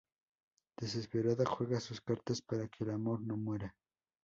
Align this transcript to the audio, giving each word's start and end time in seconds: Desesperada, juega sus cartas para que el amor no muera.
Desesperada, 0.79 1.45
juega 1.45 1.79
sus 1.79 2.01
cartas 2.01 2.41
para 2.41 2.67
que 2.69 2.85
el 2.85 2.89
amor 2.89 3.21
no 3.21 3.37
muera. 3.37 3.75